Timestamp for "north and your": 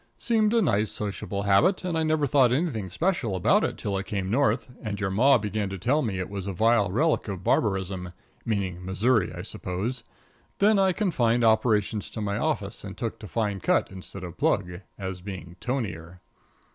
4.31-5.11